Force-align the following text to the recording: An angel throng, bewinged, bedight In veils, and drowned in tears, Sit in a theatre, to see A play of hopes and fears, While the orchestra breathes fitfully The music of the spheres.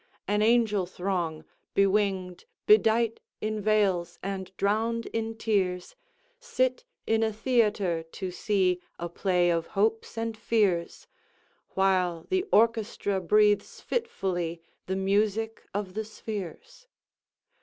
An 0.27 0.41
angel 0.41 0.87
throng, 0.87 1.45
bewinged, 1.75 2.45
bedight 2.65 3.19
In 3.39 3.61
veils, 3.61 4.17
and 4.23 4.51
drowned 4.57 5.05
in 5.13 5.37
tears, 5.37 5.95
Sit 6.39 6.85
in 7.05 7.21
a 7.21 7.31
theatre, 7.31 8.01
to 8.01 8.31
see 8.31 8.81
A 8.97 9.07
play 9.07 9.51
of 9.51 9.67
hopes 9.77 10.17
and 10.17 10.35
fears, 10.35 11.05
While 11.75 12.25
the 12.31 12.43
orchestra 12.51 13.19
breathes 13.21 13.79
fitfully 13.79 14.63
The 14.87 14.95
music 14.95 15.67
of 15.71 15.93
the 15.93 16.03
spheres. 16.05 16.87